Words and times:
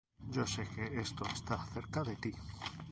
Yo 0.35 0.45
sé 0.53 0.65
que 0.73 0.87
esto 0.99 1.23
está 1.35 1.63
cerca 1.75 2.01
de 2.03 2.15
ti. 2.15 2.33